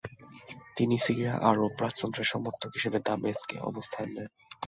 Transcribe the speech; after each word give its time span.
তিনি 0.77 0.95
সিরিয়া 0.97 1.33
আরব 1.49 1.73
রাজতন্ত্রের 1.81 2.31
সমর্থক 2.33 2.71
হিসেবে 2.73 2.97
দামেস্কে 3.07 3.55
অবস্থান 3.61 4.07
নেন। 4.15 4.29